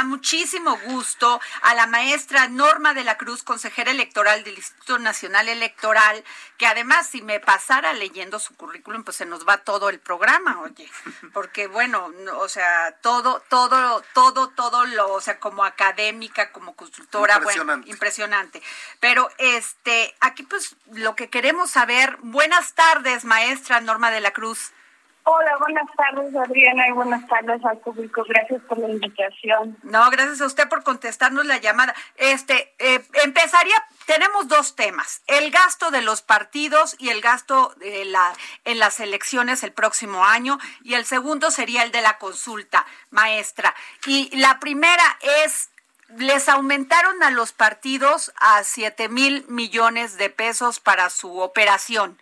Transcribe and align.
Da 0.00 0.04
muchísimo 0.04 0.78
gusto 0.86 1.42
a 1.60 1.74
la 1.74 1.86
maestra 1.86 2.48
Norma 2.48 2.94
de 2.94 3.04
la 3.04 3.18
Cruz, 3.18 3.42
consejera 3.42 3.90
electoral 3.90 4.44
del 4.44 4.54
Instituto 4.54 4.98
Nacional 4.98 5.46
Electoral, 5.46 6.24
que 6.56 6.66
además 6.66 7.06
si 7.06 7.20
me 7.20 7.38
pasara 7.38 7.92
leyendo 7.92 8.38
su 8.38 8.54
currículum, 8.54 9.04
pues 9.04 9.18
se 9.18 9.26
nos 9.26 9.46
va 9.46 9.58
todo 9.58 9.90
el 9.90 10.00
programa, 10.00 10.58
oye, 10.62 10.90
porque 11.34 11.66
bueno, 11.66 12.10
o 12.38 12.48
sea, 12.48 12.96
todo, 13.02 13.42
todo, 13.50 14.02
todo, 14.14 14.48
todo 14.48 14.86
lo, 14.86 15.12
o 15.12 15.20
sea, 15.20 15.38
como 15.38 15.64
académica, 15.64 16.50
como 16.50 16.74
consultora, 16.74 17.38
bueno, 17.40 17.82
impresionante. 17.84 18.62
Pero 19.00 19.28
este, 19.36 20.16
aquí 20.20 20.44
pues 20.44 20.76
lo 20.92 21.14
que 21.14 21.28
queremos 21.28 21.72
saber, 21.72 22.16
buenas 22.22 22.72
tardes, 22.72 23.26
maestra 23.26 23.82
Norma 23.82 24.10
de 24.10 24.22
la 24.22 24.30
Cruz. 24.30 24.72
Hola, 25.32 25.56
buenas 25.60 25.86
tardes 25.96 26.34
Adriana 26.34 26.88
y 26.88 26.90
buenas 26.90 27.24
tardes 27.28 27.64
al 27.64 27.78
público. 27.78 28.24
Gracias 28.28 28.60
por 28.62 28.78
la 28.78 28.88
invitación. 28.88 29.78
No, 29.84 30.10
gracias 30.10 30.40
a 30.40 30.46
usted 30.46 30.68
por 30.68 30.82
contestarnos 30.82 31.46
la 31.46 31.58
llamada. 31.58 31.94
Este, 32.16 32.74
eh, 32.80 33.00
empezaría, 33.22 33.76
tenemos 34.06 34.48
dos 34.48 34.74
temas, 34.74 35.22
el 35.28 35.52
gasto 35.52 35.92
de 35.92 36.02
los 36.02 36.20
partidos 36.20 36.96
y 36.98 37.10
el 37.10 37.20
gasto 37.20 37.72
de 37.76 38.06
la, 38.06 38.32
en 38.64 38.80
las 38.80 38.98
elecciones 38.98 39.62
el 39.62 39.72
próximo 39.72 40.24
año 40.24 40.58
y 40.82 40.94
el 40.94 41.04
segundo 41.04 41.52
sería 41.52 41.84
el 41.84 41.92
de 41.92 42.00
la 42.00 42.18
consulta, 42.18 42.84
maestra. 43.10 43.72
Y 44.06 44.36
la 44.36 44.58
primera 44.58 45.04
es 45.44 45.70
les 46.16 46.48
aumentaron 46.48 47.22
a 47.22 47.30
los 47.30 47.52
partidos 47.52 48.32
a 48.34 48.64
7 48.64 49.08
mil 49.08 49.44
millones 49.46 50.16
de 50.16 50.28
pesos 50.28 50.80
para 50.80 51.08
su 51.08 51.38
operación 51.38 52.18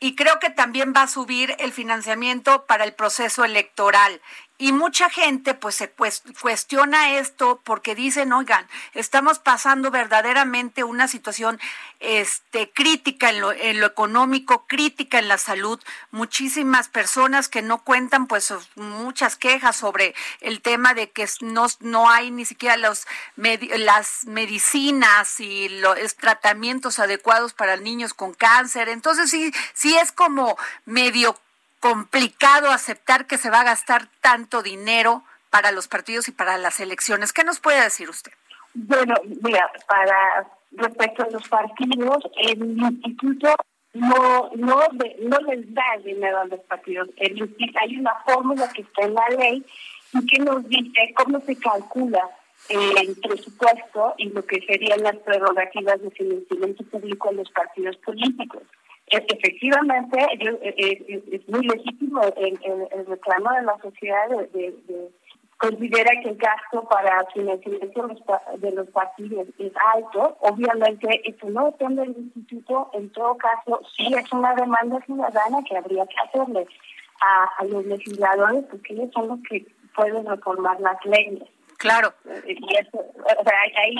y 0.00 0.16
creo 0.16 0.40
que 0.40 0.50
también 0.50 0.94
va 0.96 1.02
a 1.02 1.08
subir 1.08 1.54
el 1.58 1.72
financiamiento 1.72 2.66
para 2.66 2.84
el 2.84 2.94
proceso 2.94 3.44
electoral. 3.44 4.20
Y 4.62 4.72
mucha 4.72 5.08
gente 5.08 5.54
pues 5.54 5.76
se 5.76 5.90
cuestiona 5.90 7.16
esto 7.16 7.62
porque 7.64 7.94
dicen, 7.94 8.30
oigan, 8.34 8.68
estamos 8.92 9.38
pasando 9.38 9.90
verdaderamente 9.90 10.84
una 10.84 11.08
situación 11.08 11.58
este, 11.98 12.70
crítica 12.70 13.30
en 13.30 13.40
lo, 13.40 13.52
en 13.52 13.80
lo 13.80 13.86
económico, 13.86 14.66
crítica 14.66 15.18
en 15.18 15.28
la 15.28 15.38
salud. 15.38 15.80
Muchísimas 16.10 16.88
personas 16.88 17.48
que 17.48 17.62
no 17.62 17.82
cuentan 17.82 18.26
pues 18.26 18.52
muchas 18.74 19.36
quejas 19.36 19.76
sobre 19.76 20.14
el 20.42 20.60
tema 20.60 20.92
de 20.92 21.10
que 21.10 21.26
no, 21.40 21.66
no 21.80 22.10
hay 22.10 22.30
ni 22.30 22.44
siquiera 22.44 22.76
los 22.76 23.06
las 23.36 24.26
medicinas 24.26 25.40
y 25.40 25.70
los 25.70 26.16
tratamientos 26.16 26.98
adecuados 26.98 27.54
para 27.54 27.78
niños 27.78 28.12
con 28.12 28.34
cáncer. 28.34 28.90
Entonces 28.90 29.30
sí, 29.30 29.54
sí 29.72 29.96
es 29.96 30.12
como 30.12 30.58
medio 30.84 31.34
complicado 31.80 32.70
aceptar 32.70 33.26
que 33.26 33.38
se 33.38 33.50
va 33.50 33.60
a 33.60 33.64
gastar 33.64 34.08
tanto 34.20 34.62
dinero 34.62 35.24
para 35.50 35.72
los 35.72 35.88
partidos 35.88 36.28
y 36.28 36.32
para 36.32 36.58
las 36.58 36.78
elecciones. 36.78 37.32
¿Qué 37.32 37.42
nos 37.42 37.58
puede 37.58 37.82
decir 37.82 38.08
usted? 38.08 38.32
Bueno, 38.74 39.14
mira, 39.42 39.70
para 39.88 40.46
respecto 40.72 41.24
a 41.24 41.30
los 41.30 41.48
partidos, 41.48 42.22
el 42.36 42.78
instituto 42.78 43.56
no 43.92 44.50
no 44.54 44.86
no 45.20 45.38
les 45.40 45.74
da 45.74 45.82
dinero 46.04 46.40
a 46.40 46.44
los 46.44 46.60
partidos. 46.60 47.08
El, 47.16 47.56
hay 47.80 47.96
una 47.96 48.14
fórmula 48.24 48.70
que 48.72 48.82
está 48.82 49.02
en 49.02 49.14
la 49.14 49.28
ley 49.30 49.64
y 50.12 50.26
que 50.26 50.38
nos 50.38 50.68
dice 50.68 51.12
cómo 51.16 51.40
se 51.40 51.56
calcula 51.58 52.28
el 52.68 53.16
presupuesto 53.16 54.14
y 54.18 54.28
lo 54.28 54.44
que 54.44 54.60
serían 54.60 55.02
las 55.02 55.16
prerrogativas 55.16 56.00
de 56.02 56.10
financiamiento 56.10 56.84
público 56.84 57.30
a 57.30 57.32
los 57.32 57.50
partidos 57.50 57.96
políticos. 57.96 58.62
Efectivamente, 59.10 60.18
eh, 60.38 60.74
eh, 60.78 61.22
es 61.32 61.48
muy 61.48 61.66
legítimo 61.66 62.22
el, 62.36 62.58
reclamo 63.08 63.50
de 63.54 63.62
la 63.62 63.76
sociedad 63.82 64.28
de, 64.52 65.10
considera 65.58 66.10
que 66.22 66.30
el 66.30 66.36
gasto 66.36 66.84
para 66.88 67.26
financiamiento 67.34 68.08
de 68.58 68.70
los 68.70 68.88
partidos 68.90 69.48
es 69.58 69.72
alto. 69.94 70.36
Obviamente, 70.40 71.22
esto 71.28 71.50
no 71.50 71.66
depende 71.66 72.02
del 72.02 72.16
instituto. 72.16 72.90
En 72.94 73.10
todo 73.10 73.36
caso, 73.36 73.80
sí 73.96 74.14
es 74.14 74.32
una 74.32 74.54
demanda 74.54 75.00
ciudadana 75.04 75.58
que 75.68 75.76
habría 75.76 76.06
que 76.06 76.16
hacerle 76.24 76.66
a 77.20 77.64
los 77.64 77.84
legisladores, 77.84 78.64
porque 78.70 78.94
ellos 78.94 79.10
son 79.12 79.28
los 79.28 79.40
que 79.48 79.66
pueden 79.94 80.24
reformar 80.24 80.80
las 80.80 81.04
leyes. 81.04 81.42
Claro. 81.80 82.12
Y 82.46 82.76
eso, 82.76 82.98
o 82.98 83.42
sea, 83.42 83.60
ahí, 83.82 83.96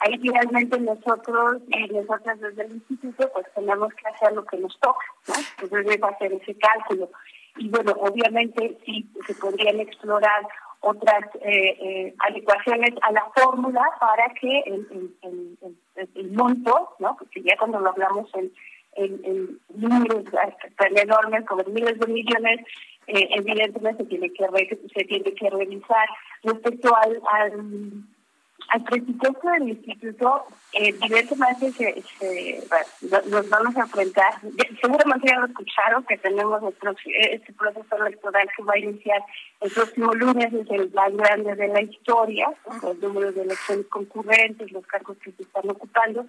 ahí 0.00 0.18
finalmente 0.18 0.80
nosotros 0.80 1.62
y 1.68 1.86
nosotras 1.86 2.40
desde 2.40 2.64
el 2.64 2.72
instituto 2.72 3.30
pues 3.32 3.46
tenemos 3.54 3.94
que 3.94 4.08
hacer 4.08 4.32
lo 4.32 4.44
que 4.44 4.56
nos 4.56 4.76
toca, 4.80 5.04
¿no? 5.28 5.34
Entonces 5.62 6.02
hacer 6.02 6.32
ese 6.32 6.58
cálculo. 6.58 7.08
Y 7.56 7.68
bueno, 7.68 7.92
obviamente 8.00 8.76
sí 8.84 9.08
se 9.28 9.34
podrían 9.34 9.78
explorar 9.78 10.44
otras 10.80 11.24
eh, 11.42 11.78
eh, 11.80 12.14
adecuaciones 12.18 12.94
a 13.02 13.12
la 13.12 13.24
fórmula 13.36 13.82
para 14.00 14.28
que 14.34 14.64
el, 14.66 15.14
el, 15.22 15.58
el, 16.16 16.32
monto, 16.32 16.96
¿no? 16.98 17.16
Porque 17.16 17.42
ya 17.42 17.56
cuando 17.58 17.78
lo 17.78 17.90
hablamos 17.90 18.28
en, 18.34 18.50
en, 18.96 19.60
números 19.68 20.24
tan 20.76 20.98
enormes 20.98 21.46
como 21.46 21.62
miles 21.64 21.96
de 21.96 22.06
millones, 22.08 22.60
eh, 23.06 23.28
evidentemente 23.32 24.04
se 24.04 24.08
tiene 24.08 24.32
que 24.32 24.78
se 24.94 25.04
tiene 25.04 25.32
que 25.34 25.50
revisar. 25.50 26.08
Respecto 26.42 26.94
al, 26.94 27.20
al, 27.32 28.04
al 28.68 28.84
presupuesto 28.84 29.48
del 29.50 29.68
instituto 29.70 30.44
evidentemente 30.72 31.72
se, 31.72 32.02
se 32.18 32.62
nos 33.28 33.48
vamos 33.48 33.76
a 33.76 33.80
enfrentar 33.80 34.34
seguramente 34.80 35.28
ya 35.28 35.40
lo 35.40 35.46
escucharon 35.46 36.04
que 36.04 36.16
tenemos 36.18 36.62
este 37.06 37.52
proceso 37.54 37.96
electoral 37.96 38.48
que 38.56 38.62
va 38.62 38.74
a 38.74 38.78
iniciar 38.78 39.22
el 39.60 39.70
próximo 39.70 40.14
lunes 40.14 40.52
es 40.52 40.70
el 40.70 40.90
más 40.92 41.12
grande 41.16 41.56
de 41.56 41.68
la 41.68 41.82
historia 41.82 42.48
los 42.82 42.98
números 42.98 43.34
de 43.34 43.42
elecciones 43.42 43.86
concurrentes 43.86 44.70
los 44.70 44.86
cargos 44.86 45.16
que 45.18 45.32
se 45.32 45.42
están 45.42 45.68
ocupando 45.68 46.24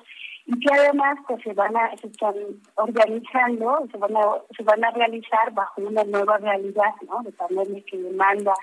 y 0.45 0.59
que 0.59 0.73
además 0.73 1.17
pues 1.27 1.41
se 1.43 1.53
van 1.53 1.75
a 1.77 1.95
se 1.97 2.07
están 2.07 2.35
organizando 2.75 3.87
se 3.91 3.97
van 3.97 4.15
a 4.15 4.21
se 4.55 4.63
van 4.63 4.83
a 4.83 4.91
realizar 4.91 5.51
bajo 5.53 5.81
una 5.81 6.03
nueva 6.03 6.37
realidad 6.37 6.93
no 7.07 7.21
de 7.23 7.31
pandemia 7.31 7.83
que 7.85 7.97
demanda 7.97 8.53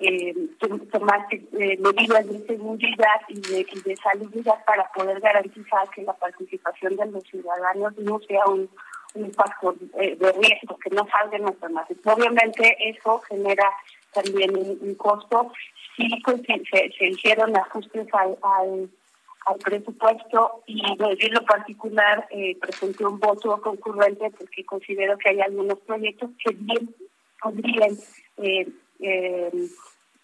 eh, 0.00 0.32
tomar 0.92 1.26
eh, 1.32 1.76
medidas 1.78 2.26
de 2.28 2.46
seguridad 2.46 3.20
y 3.28 3.40
de, 3.40 3.66
y 3.72 3.80
de 3.80 3.96
salubridad 3.96 4.64
para 4.64 4.90
poder 4.92 5.20
garantizar 5.20 5.88
que 5.90 6.02
la 6.02 6.12
participación 6.12 6.96
de 6.96 7.06
los 7.06 7.24
ciudadanos 7.24 7.98
no 7.98 8.20
sea 8.20 8.44
un, 8.46 8.70
un 9.14 9.32
factor 9.32 9.74
eh, 9.98 10.14
de 10.14 10.32
riesgo, 10.32 10.78
que 10.78 10.90
no 10.90 11.04
salgan 11.08 11.48
enfermedades. 11.48 11.98
Obviamente 12.04 12.76
eso 12.88 13.20
genera 13.28 13.68
también 14.12 14.56
un, 14.56 14.94
costo. 14.94 15.52
Sí, 15.96 16.08
pues, 16.24 16.42
se, 16.46 16.92
se 16.96 17.06
hicieron 17.06 17.56
ajustes 17.56 18.06
al, 18.14 18.38
al 18.42 18.88
al 19.48 19.58
presupuesto 19.58 20.62
y 20.66 20.82
yo 20.98 21.06
en 21.18 21.34
lo 21.34 21.44
particular 21.44 22.26
eh, 22.30 22.56
presenté 22.60 23.04
un 23.04 23.18
voto 23.18 23.60
concurrente 23.60 24.30
porque 24.36 24.64
considero 24.64 25.16
que 25.18 25.30
hay 25.30 25.40
algunos 25.40 25.78
proyectos 25.80 26.30
que 26.44 26.54
bien 26.54 26.94
podrían 27.40 27.96
eh, 28.38 28.68
eh, 29.00 29.68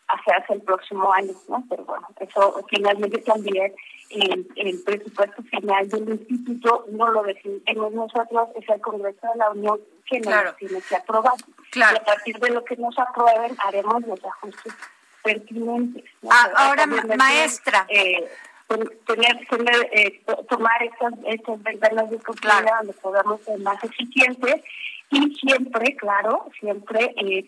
hacerse 0.08 0.54
el 0.54 0.62
próximo 0.62 1.12
año, 1.12 1.32
¿no? 1.48 1.64
Pero 1.70 1.84
bueno, 1.84 2.06
eso 2.20 2.64
finalmente 2.68 3.18
también 3.18 3.72
el, 4.10 4.46
el 4.56 4.82
presupuesto 4.84 5.42
final 5.44 5.88
del 5.88 6.08
instituto 6.10 6.84
no 6.90 7.10
lo 7.10 7.22
decidimos 7.22 7.92
nosotros, 7.92 8.48
es 8.56 8.68
el 8.68 8.80
Congreso 8.80 9.26
de 9.32 9.38
la 9.38 9.50
Unión 9.50 9.80
que 10.06 10.20
nos 10.20 10.56
tiene 10.56 10.82
que 10.82 10.96
aprobar. 10.96 11.32
Y 11.74 11.82
a 11.82 12.04
partir 12.04 12.38
de 12.38 12.50
lo 12.50 12.64
que 12.64 12.76
nos 12.76 12.98
aprueben 12.98 13.56
haremos 13.64 14.06
los 14.06 14.22
ajustes 14.24 14.74
pertinentes. 15.22 16.04
Ah, 16.28 16.50
ahora, 16.56 16.86
maestra. 16.86 17.86
Eh, 17.88 18.28
tener, 18.68 19.46
tener 19.48 19.90
eh, 19.92 20.22
tomar 20.48 20.82
estas, 20.82 21.12
estas 21.26 21.62
ventanas 21.62 22.10
de 22.10 22.16
oportunidad 22.16 22.78
donde 22.78 22.92
podamos 22.94 23.40
ser 23.42 23.58
más 23.60 23.82
eficientes 23.84 24.62
y 25.10 25.34
siempre, 25.36 25.96
claro, 25.96 26.46
siempre 26.58 27.14
eh, 27.16 27.44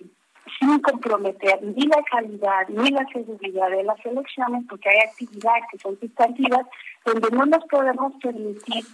sin 0.58 0.78
comprometer 0.80 1.60
ni 1.62 1.86
la 1.86 2.02
calidad 2.10 2.68
ni 2.68 2.90
la 2.90 3.06
seguridad 3.12 3.70
de 3.70 3.82
las 3.82 4.04
elecciones, 4.04 4.64
porque 4.68 4.88
hay 4.88 5.08
actividades 5.08 5.64
que 5.70 5.78
son 5.78 5.98
sustantivas 5.98 6.66
donde 7.04 7.30
no 7.30 7.46
nos 7.46 7.64
podemos 7.64 8.12
permitir 8.22 8.84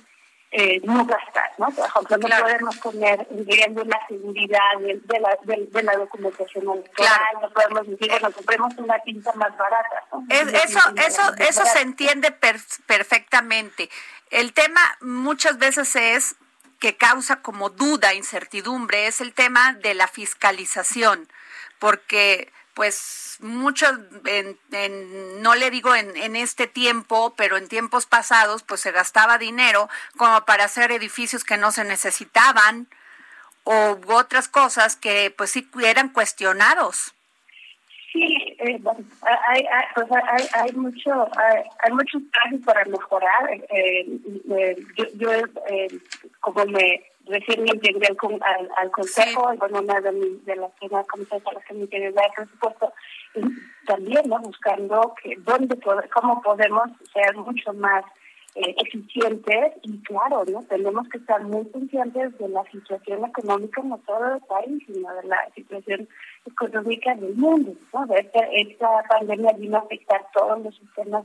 eh, 0.54 0.80
no 0.84 1.06
gastar, 1.06 1.50
¿no? 1.56 1.70
Por 1.70 1.86
ejemplo, 1.86 2.18
no 2.18 2.42
podemos 2.42 2.76
poner 2.76 3.26
en 3.30 3.46
riesgo 3.46 3.84
la 3.84 4.06
seguridad 4.06 4.58
de, 4.80 5.20
la, 5.20 5.38
de, 5.44 5.82
la 5.82 5.96
documentación 5.96 6.68
electoral, 6.68 7.20
no 7.40 7.50
podemos 7.50 7.86
decir, 7.86 8.10
bueno, 8.10 8.30
compremos 8.32 8.74
una 8.76 8.98
tinta 8.98 9.32
más 9.32 9.56
barata. 9.56 10.04
eso 10.28 10.78
eso, 10.96 11.22
eso 11.38 11.64
se 11.64 11.80
entiende 11.80 12.32
perfectamente. 12.86 13.88
El 14.28 14.52
tema 14.52 14.80
muchas 15.00 15.56
veces 15.56 15.96
es 15.96 16.36
que 16.78 16.98
causa 16.98 17.40
como 17.40 17.70
duda, 17.70 18.12
incertidumbre, 18.12 19.06
es 19.06 19.22
el 19.22 19.32
tema 19.32 19.72
de 19.72 19.94
la 19.94 20.06
fiscalización, 20.06 21.28
porque 21.78 22.52
pues 22.74 23.36
mucho, 23.40 23.86
en, 24.24 25.42
no 25.42 25.54
le 25.54 25.70
digo 25.70 25.94
en, 25.94 26.16
en, 26.16 26.36
este 26.36 26.66
tiempo, 26.66 27.34
pero 27.36 27.56
en 27.56 27.68
tiempos 27.68 28.06
pasados, 28.06 28.62
pues 28.62 28.80
se 28.80 28.92
gastaba 28.92 29.38
dinero 29.38 29.88
como 30.16 30.44
para 30.44 30.64
hacer 30.64 30.92
edificios 30.92 31.44
que 31.44 31.56
no 31.56 31.72
se 31.72 31.84
necesitaban 31.84 32.88
o 33.64 33.98
otras 34.08 34.48
cosas 34.48 34.96
que 34.96 35.32
pues 35.36 35.50
sí 35.50 35.68
eran 35.84 36.08
cuestionados. 36.08 37.14
Sí, 38.12 38.56
eh, 38.58 38.78
hay, 39.48 39.64
hay, 39.64 39.84
pues 39.94 40.06
hay, 40.10 40.46
hay, 40.52 40.72
mucho, 40.72 41.28
hay, 41.38 41.62
hay 41.82 41.92
muchos 41.92 42.22
casos 42.30 42.60
para 42.64 42.84
mejorar. 42.84 43.50
Eh, 43.70 44.06
eh, 44.50 44.76
yo, 44.96 45.04
yo 45.14 45.32
eh, 45.70 45.88
como 46.40 46.66
me 46.66 47.02
recién 47.32 47.62
me 47.62 47.70
integré 47.74 48.08
al, 48.08 48.70
al, 48.76 48.90
consejo, 48.90 49.52
bueno, 49.58 49.80
una 49.80 50.00
de, 50.00 50.12
de 50.44 50.56
las 50.56 50.70
primeras 50.72 51.06
comisiones 51.06 51.46
a 51.46 51.52
las 51.52 51.64
que 51.64 51.74
me 51.74 51.80
integré 51.80 52.12
dar 52.12 52.30
presupuesto, 52.36 52.92
y 53.34 53.40
también 53.86 54.28
¿no? 54.28 54.38
buscando 54.40 55.14
que 55.22 55.36
dónde 55.38 55.78
cómo 56.12 56.42
podemos 56.42 56.90
ser 57.12 57.34
mucho 57.36 57.72
más 57.72 58.04
eh, 58.54 58.74
eficientes 58.84 59.72
y 59.82 59.98
claro, 60.02 60.44
¿no? 60.46 60.62
tenemos 60.64 61.08
que 61.08 61.16
estar 61.16 61.42
muy 61.42 61.66
conscientes 61.70 62.36
de 62.36 62.48
la 62.48 62.62
situación 62.70 63.24
económica 63.24 63.82
no 63.82 63.98
solo 64.06 64.28
del 64.34 64.42
país, 64.42 64.82
sino 64.86 65.14
de 65.14 65.26
la 65.26 65.48
situación 65.54 66.06
económica 66.44 67.14
del 67.14 67.34
mundo. 67.34 67.72
¿no? 67.94 68.14
Esta, 68.14 68.40
esta 68.52 68.88
pandemia 69.08 69.52
vino 69.54 69.78
a 69.78 69.80
afectar 69.80 70.26
todos 70.34 70.62
los 70.62 70.76
sistemas 70.76 71.24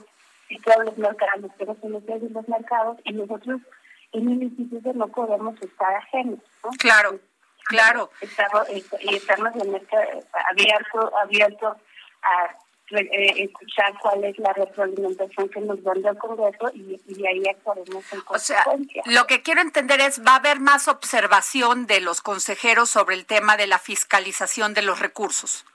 y 0.49 0.57
todos 0.59 0.85
los 0.85 0.97
mercados, 0.97 1.51
los 1.59 2.31
los 2.31 2.47
mercados, 2.47 2.97
y 3.03 3.11
nosotros 3.11 3.59
en 4.13 4.29
el 4.29 4.43
instituto 4.43 4.93
no 4.93 5.07
podemos 5.07 5.61
estar 5.61 5.95
ajenos. 5.95 6.39
¿no? 6.63 6.69
Claro, 6.79 7.19
claro. 7.65 8.09
Estamos, 8.21 8.67
y 8.69 9.15
estamos 9.15 9.55
en 9.55 9.75
este 9.75 9.97
abierto, 10.49 11.11
abierto 11.21 11.75
a 12.23 12.57
eh, 12.91 13.43
escuchar 13.43 13.93
cuál 14.01 14.23
es 14.23 14.37
la 14.39 14.53
retroalimentación 14.53 15.49
que 15.49 15.59
nos 15.59 15.83
dan 15.83 16.01
del 16.01 16.17
Congreso 16.17 16.71
y, 16.73 17.01
y 17.05 17.13
de 17.15 17.27
ahí 17.27 17.43
actuaremos 17.49 18.13
en 18.13 18.21
consecuencia. 18.21 19.03
Sea, 19.03 19.13
lo 19.13 19.27
que 19.27 19.41
quiero 19.41 19.61
entender 19.61 19.99
es, 19.99 20.25
¿va 20.25 20.33
a 20.33 20.37
haber 20.37 20.61
más 20.61 20.87
observación 20.87 21.85
de 21.85 21.99
los 21.99 22.21
consejeros 22.21 22.89
sobre 22.89 23.15
el 23.15 23.25
tema 23.25 23.57
de 23.57 23.67
la 23.67 23.79
fiscalización 23.79 24.73
de 24.73 24.83
los 24.83 24.99
recursos? 24.99 25.65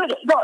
No, 0.00 0.36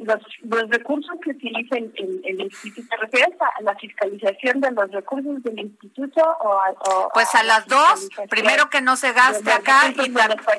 los, 0.00 0.22
los, 0.42 0.70
recursos 0.70 1.14
que 1.22 1.30
utiliza 1.30 1.76
el, 1.76 1.92
el, 2.24 2.40
instituto, 2.40 2.88
¿te 2.88 2.96
refieres 2.96 3.34
a 3.40 3.62
la 3.62 3.74
fiscalización 3.76 4.60
de 4.60 4.70
los 4.72 4.90
recursos 4.90 5.42
del 5.42 5.58
instituto 5.58 6.22
o 6.40 6.52
a, 6.58 7.08
Pues 7.12 7.34
a, 7.34 7.42
las 7.42 7.66
dos, 7.66 8.08
primero 8.28 8.68
que 8.70 8.80
no 8.80 8.96
se 8.96 9.12
gaste 9.12 9.50
acá 9.50 9.82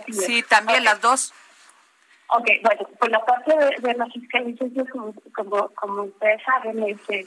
y 0.07 0.13
sí, 0.13 0.43
también 0.43 0.83
las 0.83 1.01
dos. 1.01 1.33
Ok, 2.27 2.47
bueno, 2.63 2.87
por 2.99 3.11
la 3.11 3.23
parte 3.23 3.55
de, 3.81 3.93
la 3.93 4.07
fiscalización, 4.07 4.85
como, 4.87 5.13
como, 5.35 5.69
como 5.75 6.03
ustedes 6.03 6.41
saben, 6.43 6.83
este, 6.83 7.25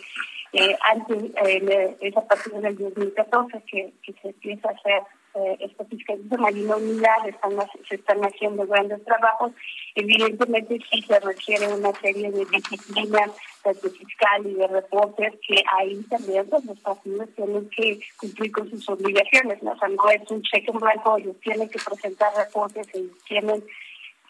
eh, 0.52 0.76
antes, 0.82 1.30
eh, 1.44 1.96
es 2.00 2.16
a 2.16 2.26
partir 2.26 2.52
del 2.54 2.76
2014 2.76 3.62
que, 3.70 3.92
que 4.02 4.12
se 4.20 4.28
empieza 4.28 4.68
a 4.68 4.72
hacer 4.72 5.02
eh, 5.34 5.56
esta 5.60 5.84
fiscalización, 5.84 6.44
hay 6.44 6.64
una 6.64 6.76
unidad, 6.76 7.28
están, 7.28 7.52
se 7.88 7.94
están 7.94 8.20
haciendo 8.22 8.66
grandes 8.66 9.04
trabajos. 9.04 9.52
Evidentemente 9.94 10.78
sí 10.90 11.02
se 11.02 11.20
requiere 11.20 11.68
una 11.68 11.92
serie 12.00 12.30
de 12.30 12.44
disciplinas, 12.46 13.30
tanto 13.62 13.90
fiscal 13.90 14.46
y 14.46 14.54
de 14.54 14.66
reportes, 14.66 15.34
que 15.46 15.62
ahí 15.78 16.02
también 16.10 16.48
pues, 16.48 16.64
los 16.64 16.78
partidos 16.80 17.28
tienen 17.36 17.68
que 17.70 18.00
cumplir 18.16 18.52
con 18.52 18.70
sus 18.70 18.88
obligaciones. 18.88 19.62
¿no? 19.62 19.72
O 19.72 19.78
sea, 19.78 19.88
no 19.88 20.10
es 20.10 20.30
un 20.30 20.42
cheque 20.42 20.70
en 20.70 20.78
blanco, 20.78 21.16
ellos 21.18 21.36
tienen 21.40 21.68
que 21.68 21.78
presentar 21.78 22.32
reportes, 22.36 22.88
ellos 22.94 23.16
tienen 23.26 23.62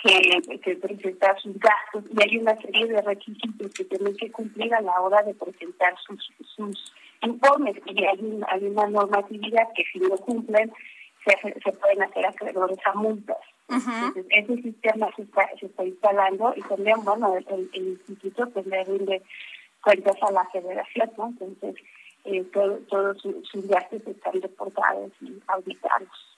que, 0.03 0.77
presentar 0.77 1.41
sus 1.41 1.59
gastos 1.59 2.05
y 2.11 2.23
hay 2.23 2.39
una 2.39 2.57
serie 2.57 2.87
de 2.87 3.03
requisitos 3.03 3.73
que 3.73 3.85
tienen 3.85 4.17
que 4.17 4.31
cumplir 4.31 4.73
a 4.75 4.81
la 4.81 5.01
hora 5.01 5.23
de 5.23 5.35
presentar 5.35 5.95
sus, 6.07 6.31
sus 6.55 6.93
informes 7.23 7.77
y 7.87 8.05
hay, 8.05 8.41
hay 8.49 8.65
una 8.65 8.87
normatividad 8.87 9.69
que 9.75 9.85
si 9.93 9.99
no 9.99 10.17
cumplen 10.17 10.73
se, 11.25 11.61
se 11.61 11.73
pueden 11.73 12.03
hacer 12.03 12.27
acreedores 12.27 12.79
a 12.87 12.95
multas. 12.95 13.39
Entonces, 13.69 14.25
ese 14.31 14.63
sistema 14.63 15.11
se 15.15 15.23
está, 15.23 15.47
se 15.61 15.67
está 15.67 15.85
instalando 15.85 16.55
y 16.57 16.63
también, 16.63 17.05
bueno, 17.05 17.37
el, 17.37 17.71
instituto 17.75 18.49
pues 18.51 18.67
le 18.67 18.83
rinde 18.85 19.23
cuentas 19.83 20.17
a 20.23 20.33
la 20.33 20.45
federación, 20.47 21.11
¿no? 21.19 21.27
Entonces, 21.41 21.75
eh, 22.25 22.45
todos 22.53 23.21
sus 23.21 23.67
gastos 23.69 24.07
están 24.07 24.41
reportados 24.41 25.13
y 25.21 25.39
auditados. 25.49 26.38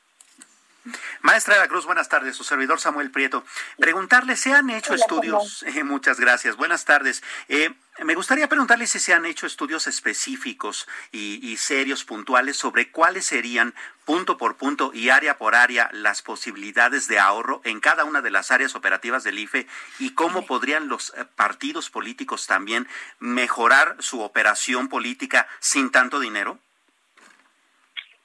Maestra 1.21 1.55
de 1.55 1.61
la 1.61 1.69
Cruz, 1.69 1.85
buenas 1.85 2.09
tardes. 2.09 2.37
Su 2.37 2.45
servidor 2.45 2.81
Samuel 2.81 3.11
Prieto. 3.11 3.45
Preguntarle, 3.79 4.37
¿se 4.37 4.53
han 4.53 4.71
hecho 4.71 4.95
estudios? 4.95 5.65
Eh, 5.71 5.85
muchas 5.85 6.19
gracias. 6.19 6.57
Buenas 6.57 6.85
tardes. 6.85 7.23
Eh, 7.49 7.73
me 8.03 8.15
gustaría 8.15 8.49
preguntarle 8.49 8.87
si 8.87 8.99
se 8.99 9.15
han 9.15 9.25
hecho 9.25 9.47
estudios 9.47 9.87
específicos 9.87 10.89
y, 11.13 11.57
serios, 11.59 12.05
puntuales, 12.05 12.57
sobre 12.57 12.91
cuáles 12.91 13.27
serían, 13.27 13.75
punto 14.05 14.37
por 14.37 14.57
punto 14.57 14.91
y 14.93 15.11
área 15.11 15.39
por 15.39 15.55
área, 15.55 15.91
las 15.93 16.23
posibilidades 16.23 17.09
de 17.09 17.19
ahorro 17.19 17.61
en 17.65 17.81
cada 17.81 18.05
una 18.05 18.23
de 18.23 18.31
las 18.31 18.51
áreas 18.51 18.75
operativas 18.75 19.23
del 19.23 19.39
IFE 19.39 19.67
y 19.99 20.15
cómo 20.15 20.47
podrían 20.47 20.89
los 20.89 21.13
eh, 21.17 21.25
partidos 21.37 21.91
políticos 21.91 22.47
también 22.47 22.89
mejorar 23.19 23.97
su 24.01 24.23
operación 24.23 24.89
política 24.89 25.47
sin 25.61 25.91
tanto 25.91 26.21
dinero. 26.21 26.59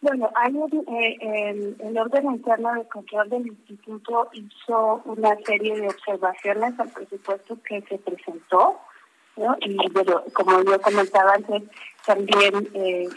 Bueno, 0.01 0.29
hay 0.35 0.53
eh, 0.53 1.75
el, 1.79 1.97
orden 1.97 2.25
interno 2.25 2.73
de 2.75 2.87
control 2.87 3.29
del 3.29 3.47
instituto 3.47 4.29
hizo 4.33 5.01
una 5.05 5.35
serie 5.45 5.75
de 5.79 5.87
observaciones 5.87 6.79
al 6.79 6.89
presupuesto 6.89 7.57
que 7.63 7.81
se 7.81 7.97
presentó, 7.97 8.79
¿no? 9.37 9.57
Y 9.61 9.89
bueno, 9.91 10.23
como 10.33 10.61
yo 10.63 10.79
comentaba 10.81 11.33
antes, 11.33 11.63
también 12.05 12.69
eh, 12.73 13.07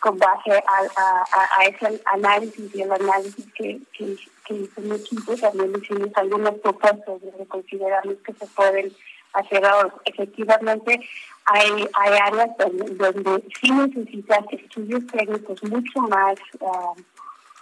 con 0.00 0.18
base 0.18 0.52
a, 0.52 1.64
ese 1.64 2.00
análisis 2.12 2.74
y 2.74 2.82
el 2.82 2.92
análisis 2.92 3.46
que, 3.52 3.80
que, 3.92 4.54
hizo 4.54 4.80
mi 4.80 4.94
equipo, 4.94 5.34
también 5.34 5.72
hicimos 5.80 6.10
algunas 6.14 6.54
propuestas 6.54 7.20
donde 7.22 7.46
consideramos 7.46 8.16
que 8.24 8.32
se 8.34 8.46
pueden 8.48 8.92
hacer 9.40 9.64
ahora. 9.64 9.94
Efectivamente, 10.04 11.00
hay, 11.46 11.88
áreas 11.94 12.50
donde, 12.58 13.44
sí 13.60 13.70
necesitas 13.70 14.44
estudios 14.50 15.06
técnicos 15.06 15.62
mucho 15.64 16.00
más 16.02 16.36
ah, 16.60 16.92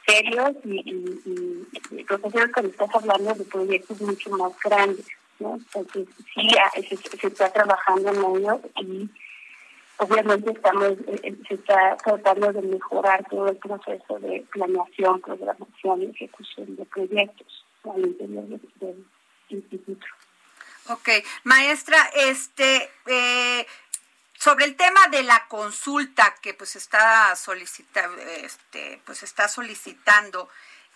serios 0.07 0.53
y, 0.65 0.81
y, 0.81 1.69
y 1.91 2.05
profesores 2.05 2.51
cuando 2.53 2.71
estás 2.71 2.95
hablando 2.95 3.35
de 3.35 3.45
proyectos 3.45 4.01
mucho 4.01 4.31
más 4.31 4.53
grandes. 4.65 5.07
¿no? 5.41 5.55
Entonces, 5.55 6.09
sí, 6.35 6.49
ah, 6.63 6.71
se, 6.81 7.27
está 7.27 7.53
trabajando 7.53 8.11
en 8.11 8.37
ello 8.37 8.61
y 8.81 9.09
obviamente 9.99 10.51
estamos 10.51 10.93
eh, 10.93 11.21
eh, 11.23 11.37
se 11.49 11.55
está 11.55 11.97
tratando 12.05 12.53
de 12.53 12.63
mejorar 12.63 13.27
todo 13.29 13.49
el 13.49 13.57
proceso 13.57 14.19
de 14.21 14.45
planeación, 14.53 15.21
programación 15.21 16.03
y 16.03 16.07
ejecución 16.07 16.77
de 16.77 16.85
proyectos 16.87 17.65
al 17.85 18.01
interior 18.01 18.45
del 18.81 19.05
instituto. 19.49 20.07
Ok, 20.89 21.09
maestra, 21.45 22.11
este, 22.15 22.91
eh, 23.07 23.67
sobre 24.39 24.67
el 24.67 24.77
tema 24.77 25.09
de 25.09 25.23
la 25.23 25.47
consulta 25.49 26.35
que 26.43 26.53
pues 26.53 26.77
está 26.77 27.35
solicitando, 27.37 28.21
este, 28.21 29.01
pues 29.07 29.23
está 29.23 29.49
solicitando 29.49 30.49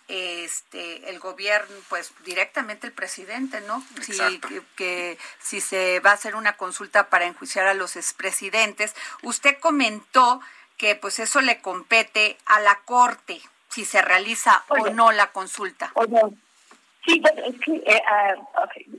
este 0.07 1.09
el 1.09 1.19
gobierno, 1.19 1.75
pues 1.87 2.11
directamente 2.25 2.87
el 2.87 2.93
presidente, 2.93 3.61
¿no? 3.61 3.83
Si, 4.01 4.39
que, 4.75 5.17
si 5.39 5.61
se 5.61 5.99
va 6.01 6.11
a 6.11 6.13
hacer 6.13 6.35
una 6.35 6.57
consulta 6.57 7.09
para 7.09 7.25
enjuiciar 7.25 7.67
a 7.67 7.73
los 7.73 7.95
expresidentes. 7.95 8.95
Usted 9.23 9.57
comentó 9.59 10.41
que 10.77 10.95
pues 10.95 11.19
eso 11.19 11.41
le 11.41 11.61
compete 11.61 12.37
a 12.45 12.59
la 12.59 12.79
corte 12.85 13.41
si 13.69 13.85
se 13.85 14.01
realiza 14.01 14.63
o 14.67 14.89
no 14.89 15.11
la 15.11 15.31
consulta. 15.31 15.93
Sí, 17.05 17.21
es 17.45 17.59
que 17.61 17.71
eh, 17.85 18.01
uh, 18.37 18.98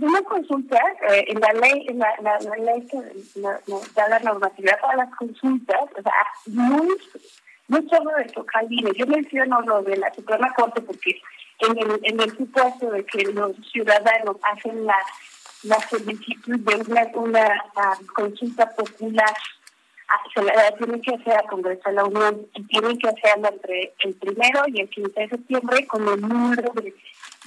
una, 0.00 0.22
consulta, 0.22 0.78
eh, 1.10 1.24
en 1.28 1.40
la 1.40 1.52
ley, 1.52 1.86
en 1.88 1.98
la, 1.98 2.14
la, 2.20 2.38
ley 2.38 2.86
que 2.86 2.98
da 3.94 4.08
la 4.08 4.18
normatividad 4.20 4.80
para 4.80 4.96
las 4.96 5.14
consultas, 5.16 5.82
o 5.98 6.02
sea, 6.02 6.12
no 6.46 6.82
es, 6.84 7.22
no 7.68 7.82
solo 7.88 8.10
de 8.16 8.24
tocar 8.24 8.64
Yo 8.68 9.06
menciono 9.06 9.60
lo 9.62 9.82
de 9.82 9.96
la 9.96 10.12
Suprema 10.14 10.52
Corte 10.54 10.80
porque 10.80 11.20
en 11.60 11.78
el, 11.78 12.00
en 12.02 12.20
el 12.20 12.36
supuesto 12.36 12.90
de 12.90 13.04
que 13.04 13.24
los 13.32 13.56
ciudadanos 13.70 14.36
hacen 14.42 14.86
la, 14.86 14.96
la 15.64 15.80
solicitud 15.88 16.58
de 16.60 16.76
una, 16.76 17.02
una 17.14 17.64
ah, 17.76 17.98
consulta 18.14 18.70
popular 18.70 19.34
se 20.34 20.42
la 20.42 20.70
tienen 20.76 21.00
que 21.02 21.14
hacer 21.14 21.34
al 21.34 21.46
Congreso 21.46 21.82
de 21.86 21.92
la 21.92 22.04
Unión 22.04 22.46
y 22.54 22.62
tienen 22.64 22.98
que 22.98 23.08
hacerlo 23.08 23.48
entre 23.52 23.92
el 24.04 24.14
primero 24.14 24.62
y 24.68 24.80
el 24.80 24.88
15 24.88 25.20
de 25.20 25.28
septiembre 25.28 25.86
con 25.86 26.08
el 26.08 26.20
número 26.20 26.72
de, 26.74 26.94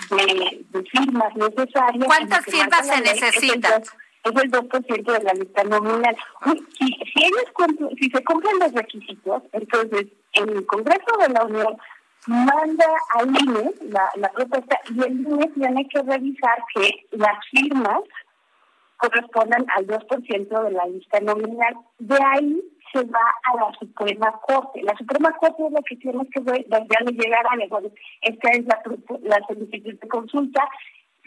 de, 0.10 0.84
firmas 0.91 1.36
necesarias. 1.36 2.05
¿Cuántas 2.05 2.46
firmas 2.46 2.88
se 2.88 3.01
necesitan? 3.01 3.81
Es 4.24 4.43
el 4.43 4.51
2% 4.51 5.12
de 5.12 5.24
la 5.24 5.34
lista 5.34 5.63
nominal. 5.63 6.15
Si, 6.46 6.88
si, 6.88 7.25
ellos 7.25 7.91
si 8.00 8.10
se 8.10 8.24
cumplen 8.24 8.60
los 8.60 8.72
requisitos, 8.74 9.43
entonces 9.51 10.08
el 10.34 10.65
Congreso 10.67 11.17
de 11.20 11.29
la 11.29 11.43
Unión 11.43 11.77
manda 12.27 12.86
al 13.15 13.29
INE 13.29 13.72
la, 13.89 14.10
la 14.15 14.29
propuesta 14.29 14.79
y 14.93 15.01
el 15.01 15.22
INE 15.22 15.48
tiene 15.55 15.88
que 15.88 16.03
revisar 16.03 16.63
que 16.75 17.08
las 17.12 17.38
firmas 17.50 18.01
correspondan 18.98 19.65
al 19.75 19.88
2% 19.88 20.63
de 20.63 20.72
la 20.72 20.86
lista 20.86 21.20
nominal. 21.20 21.75
De 21.98 22.17
ahí 22.24 22.62
se 22.91 23.03
va 23.03 23.19
a 23.45 23.55
la 23.55 23.74
Suprema 23.79 24.31
Corte. 24.48 24.81
La 24.83 24.95
Suprema 24.98 25.31
Corte 25.33 25.65
es 25.65 25.71
la 25.71 25.81
que 25.81 25.95
tiene 25.98 26.25
que 26.29 26.39
ver, 26.41 26.65
le 26.67 27.12
llegar 27.12 27.45
a 27.48 27.55
esta 28.21 28.50
es 28.51 28.65
la, 28.65 28.81
la 29.21 29.39
solicitud 29.48 30.00
de 30.00 30.07
consulta, 30.07 30.67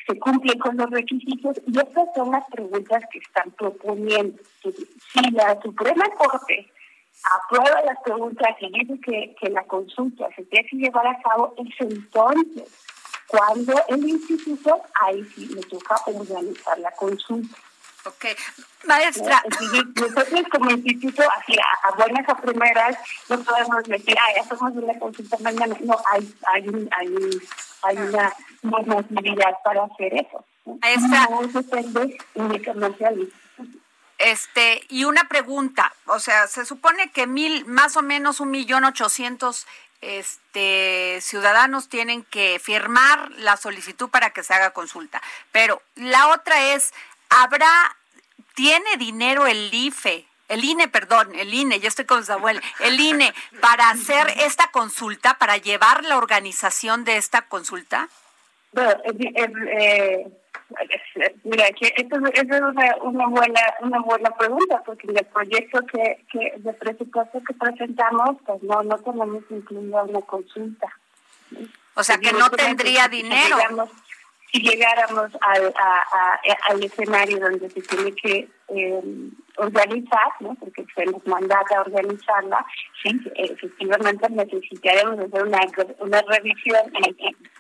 se 0.06 0.18
cumple 0.18 0.59
con 0.59 0.76
los 0.76 0.90
requisitos 0.90 1.61
y 1.66 1.78
estas 1.78 2.09
son 2.14 2.33
las 2.33 2.44
preguntas 2.50 3.02
que 3.11 3.18
están 3.18 3.50
proponiendo. 3.52 4.40
Si 4.62 5.30
la 5.30 5.61
Suprema 5.62 6.04
Corte 6.16 6.68
aprueba 7.25 7.83
las 7.83 7.99
preguntas 8.02 8.49
y 8.61 8.78
dice 8.78 9.00
que, 9.00 9.35
que 9.40 9.50
la 9.50 9.64
consulta 9.64 10.28
se 10.37 10.44
tiene 10.44 10.68
que 10.68 10.76
llevar 10.76 11.06
a 11.06 11.21
cabo, 11.23 11.54
es 11.56 11.75
entonces 11.80 12.94
cuando 13.28 13.73
el 13.88 14.09
instituto 14.09 14.80
ahí 15.00 15.25
sí 15.35 15.47
le 15.49 15.62
toca 15.62 15.97
organizar 16.06 16.78
la 16.78 16.90
consulta. 16.92 17.56
Ok, 18.06 18.26
maestra. 18.84 19.42
Nosotros 19.94 20.42
como 20.50 20.70
instituto, 20.70 21.23
así 21.38 21.56
a, 21.58 21.90
buenas 21.96 22.28
a 22.28 22.37
primeras, 22.37 22.96
no 23.28 23.42
podemos 23.42 23.82
decir, 23.84 24.14
ah, 24.20 24.32
ya 24.37 24.44
somos 24.44 24.73
una 24.75 24.99
consulta 24.99 25.37
mañana. 25.40 25.75
No, 25.80 25.96
hay, 26.12 26.34
hay, 26.52 26.68
un, 26.68 26.88
hay, 26.92 27.40
hay 27.82 27.96
una 27.96 28.32
normatividad 28.62 29.54
para 29.64 29.84
hacer 29.84 30.14
eso. 30.14 30.44
Maestra. 30.82 31.28
No 31.30 31.42
depende 31.46 32.18
únicamente 32.34 33.06
al. 33.06 33.32
Este, 34.18 34.82
y 34.88 35.04
una 35.04 35.28
pregunta, 35.28 35.92
o 36.06 36.18
sea, 36.18 36.46
se 36.46 36.64
supone 36.64 37.11
que 37.11 37.26
mil, 37.26 37.66
más 37.66 37.96
o 37.96 38.02
menos 38.02 38.38
un 38.38 38.50
millón 38.50 38.84
ochocientos 38.84 39.66
este, 40.00 41.18
ciudadanos 41.20 41.88
tienen 41.88 42.25
que 42.25 42.61
firmar 42.62 43.30
la 43.32 43.56
solicitud 43.56 44.11
para 44.11 44.30
que 44.30 44.42
se 44.42 44.54
haga 44.54 44.70
consulta. 44.70 45.23
Pero 45.50 45.82
la 45.96 46.28
otra 46.28 46.75
es, 46.75 46.92
¿habrá, 47.28 47.97
tiene 48.54 48.97
dinero 48.99 49.47
el 49.47 49.73
IFE, 49.73 50.26
el 50.49 50.64
INE, 50.64 50.88
perdón, 50.88 51.35
el 51.35 51.52
INE, 51.52 51.81
ya 51.81 51.88
estoy 51.88 52.04
con 52.04 52.25
Samuel, 52.25 52.61
el 52.81 53.00
INE, 53.00 53.33
para 53.61 53.90
hacer 53.90 54.26
esta 54.40 54.71
consulta, 54.71 55.38
para 55.38 55.57
llevar 55.57 56.04
la 56.04 56.19
organización 56.19 57.04
de 57.04 57.16
esta 57.16 57.43
consulta? 57.43 58.09
Bueno, 58.73 58.95
eh, 59.07 60.26
Mira, 61.45 61.66
que 61.78 61.93
esto, 61.97 62.16
es 62.33 62.45
una, 62.45 62.97
una, 63.02 63.26
buena 63.28 63.61
una 63.81 64.00
buena 64.00 64.31
pregunta, 64.31 64.83
porque 64.85 65.07
en 65.09 65.19
el 65.19 65.26
proyecto 65.26 65.81
que, 65.87 66.25
que 66.31 66.54
de 66.57 66.73
presupuesto 66.73 67.40
que 67.47 67.54
presentamos, 67.54 68.37
pues 68.45 68.62
no, 68.62 68.83
no 68.83 68.99
tenemos 68.99 69.45
incluida 69.50 70.02
una 70.02 70.21
consulta. 70.23 70.88
O 71.95 72.02
sea, 72.02 72.19
que 72.19 72.33
no 72.33 72.50
tendría 72.50 73.09
dinero. 73.09 73.57
Si 74.54 74.61
llegáramos, 74.61 75.32
al, 75.40 75.75
a, 75.76 76.40
al 76.70 76.84
escenario 76.84 77.40
donde 77.40 77.68
se 77.70 77.82
tiene 77.82 78.12
que 78.12 78.49
eh, 78.68 79.02
organizar, 79.56 80.28
¿no? 80.38 80.54
porque 80.54 80.87
se 80.94 81.06
nos 81.06 81.26
mandata 81.26 81.80
organizarla, 81.80 82.64
sí, 83.02 83.20
efectivamente 83.34 84.30
necesitaríamos 84.30 85.18
hacer 85.18 85.42
una, 85.42 85.58
una 85.99 86.23
revisión 86.28 86.82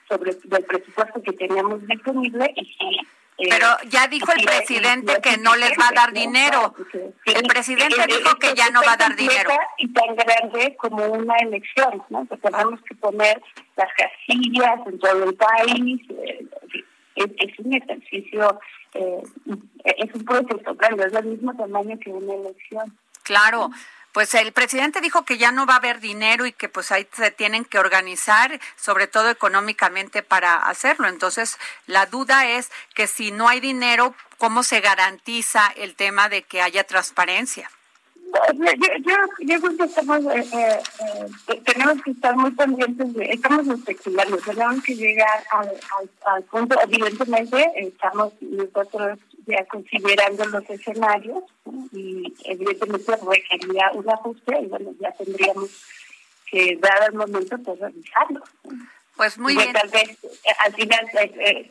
sobre 0.08 0.30
el 0.30 0.64
presupuesto 0.66 1.20
que 1.22 1.32
teníamos 1.32 1.84
disponible 1.88 2.54
y 2.54 2.60
eh, 2.60 3.06
pero 3.36 3.66
ya 3.88 4.06
dijo 4.06 4.30
el 4.32 4.44
presidente 4.44 5.20
que 5.20 5.36
no 5.38 5.56
les 5.56 5.72
va 5.72 5.88
a 5.88 5.94
dar 5.94 6.12
dinero. 6.12 6.74
El 7.24 7.42
presidente 7.42 8.06
dijo 8.06 8.36
que 8.36 8.54
ya 8.54 8.70
no 8.70 8.80
va 8.82 8.92
a 8.92 8.96
dar 8.96 9.16
dinero. 9.16 9.50
Y 9.78 9.92
tan 9.92 10.14
grande 10.14 10.76
como 10.76 11.04
una 11.06 11.36
elección, 11.38 12.02
¿no? 12.10 12.26
Que 12.26 12.36
tenemos 12.36 12.80
que 12.82 12.94
poner 12.94 13.42
las 13.76 13.88
casillas 13.96 14.86
en 14.86 14.98
todo 14.98 15.24
el 15.24 15.34
país. 15.34 16.00
Eh, 16.10 16.46
es, 17.16 17.58
un 17.58 17.74
ejercicio, 17.74 18.60
eh, 18.94 19.22
es 19.84 20.14
un 20.14 20.24
proceso 20.24 20.74
grande, 20.74 21.06
es 21.06 21.12
del 21.12 21.26
mismo 21.26 21.54
tamaño 21.54 21.98
que 21.98 22.10
una 22.10 22.34
elección. 22.34 22.96
Claro 23.22 23.70
pues 24.14 24.32
el 24.34 24.52
presidente 24.52 25.00
dijo 25.00 25.24
que 25.24 25.38
ya 25.38 25.50
no 25.50 25.66
va 25.66 25.74
a 25.74 25.78
haber 25.78 25.98
dinero 25.98 26.46
y 26.46 26.52
que 26.52 26.68
pues 26.68 26.92
ahí 26.92 27.04
se 27.12 27.32
tienen 27.32 27.64
que 27.64 27.80
organizar, 27.80 28.60
sobre 28.76 29.08
todo 29.08 29.28
económicamente 29.28 30.22
para 30.22 30.54
hacerlo. 30.54 31.08
Entonces, 31.08 31.58
la 31.88 32.06
duda 32.06 32.48
es 32.48 32.70
que 32.94 33.08
si 33.08 33.32
no 33.32 33.48
hay 33.48 33.58
dinero, 33.58 34.14
¿cómo 34.38 34.62
se 34.62 34.80
garantiza 34.80 35.66
el 35.74 35.96
tema 35.96 36.28
de 36.28 36.44
que 36.44 36.62
haya 36.62 36.84
transparencia? 36.84 37.68
Yo, 38.34 38.64
yo, 38.98 39.16
yo 39.40 39.60
creo 39.60 39.76
que 39.76 39.84
estamos, 39.84 40.24
eh, 40.24 40.44
eh, 40.52 40.80
eh, 41.48 41.62
tenemos 41.64 42.02
que 42.02 42.10
estar 42.10 42.36
muy 42.36 42.50
pendientes 42.50 43.14
de, 43.14 43.24
estamos 43.26 43.66
especulando, 43.68 44.36
tenemos 44.38 44.82
que 44.82 44.94
llegar 44.96 45.44
al, 45.52 45.70
al, 46.24 46.42
punto, 46.44 46.76
evidentemente 46.82 47.72
estamos 47.76 48.32
nosotros 48.40 49.20
ya 49.46 49.64
considerando 49.66 50.46
los 50.46 50.68
escenarios 50.68 51.44
y 51.92 52.34
evidentemente 52.44 53.16
requería 53.16 53.92
un 53.94 54.10
ajuste 54.10 54.60
y 54.62 54.66
bueno, 54.66 54.90
ya 54.98 55.12
tendríamos 55.12 55.70
que 56.50 56.76
dar 56.80 57.08
el 57.08 57.14
momento 57.14 57.56
de 57.56 57.76
revisarlo. 57.76 58.42
Pues 59.16 59.38
muy 59.38 59.54
bien. 59.54 59.72
Tal 59.72 59.88
vez, 59.90 60.18
al 60.58 60.74
final, 60.74 61.08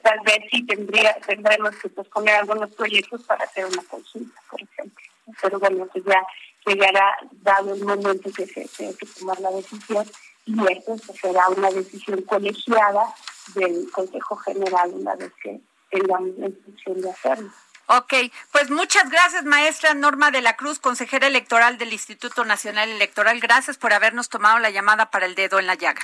tal 0.01 0.20
vez 0.22 0.39
sí 0.50 0.65
tendría, 0.65 1.13
tendremos 1.25 1.75
que 1.75 1.89
posponer 1.89 2.36
algunos 2.36 2.74
proyectos 2.74 3.22
para 3.24 3.43
hacer 3.43 3.65
una 3.65 3.84
consulta, 3.84 4.41
por 4.50 4.62
ejemplo. 4.62 5.03
Pero 5.41 5.60
bueno, 5.60 5.88
pues 5.91 6.05
ya 6.05 6.25
llegará 6.65 7.17
dado 7.41 7.74
el 7.74 7.84
momento 7.84 8.32
que 8.32 8.46
se 8.46 8.67
tiene 8.77 8.93
que 8.96 9.05
tomar 9.05 9.39
la 9.39 9.51
decisión 9.51 10.05
y 10.46 10.72
esto 10.72 10.98
será 11.22 11.50
una 11.50 11.70
decisión 11.72 12.22
colegiada 12.24 13.13
del 13.55 13.89
Consejo 13.91 14.36
General 14.38 14.91
una 14.93 15.15
vez 15.15 15.32
que 15.41 15.62
tengamos 15.89 16.38
la 16.38 16.48
instrucción 16.48 17.01
de 17.01 17.10
hacerlo. 17.10 17.51
Ok, 17.88 18.13
pues 18.51 18.72
muchas 18.72 19.10
gracias, 19.10 19.43
maestra 19.43 19.93
Norma 19.93 20.32
de 20.32 20.41
la 20.41 20.55
Cruz, 20.55 20.79
consejera 20.79 21.27
electoral 21.27 21.77
del 21.77 21.91
Instituto 21.91 22.46
Nacional 22.46 22.89
Electoral. 22.89 23.39
Gracias 23.41 23.77
por 23.77 23.93
habernos 23.93 24.29
tomado 24.29 24.60
la 24.60 24.70
llamada 24.70 25.12
para 25.12 25.25
el 25.25 25.36
dedo 25.36 25.60
en 25.60 25.67
la 25.67 25.75
llaga. 25.75 26.01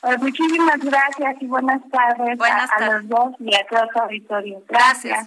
Pues 0.00 0.18
muchísimas 0.20 0.78
gracias 0.78 1.36
y 1.40 1.46
buenas 1.46 1.82
tardes, 1.90 2.38
buenas 2.38 2.70
a, 2.70 2.86
los 2.86 3.08
dos 3.08 3.34
y 3.40 3.52
a 3.54 3.66
todos 3.66 3.88
los 3.92 4.02
auditorios. 4.02 4.62
gracias. 4.68 5.26